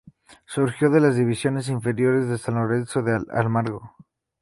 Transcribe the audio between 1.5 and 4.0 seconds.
inferiores de San Lorenzo de Almagro.